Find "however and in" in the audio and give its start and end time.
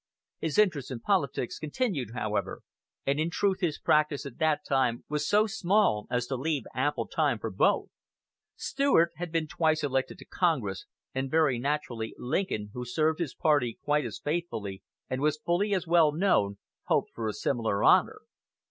2.15-3.29